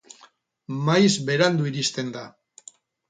Maiz 0.87 1.11
berandu 1.29 1.67
iristen 1.73 2.11
da. 2.17 2.25